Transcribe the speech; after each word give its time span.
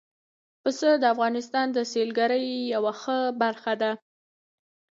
پسه 0.61 0.89
د 1.01 1.03
افغانستان 1.13 1.67
د 1.73 1.77
سیلګرۍ 1.91 2.45
یوه 2.73 2.93
ښه 3.01 3.17
برخه 3.41 3.73
ده. 3.81 3.91